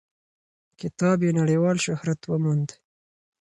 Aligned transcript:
کتاب 0.79 1.17
یې 1.25 1.31
نړیوال 1.39 1.77
شهرت 1.85 2.21
وموند. 2.25 2.69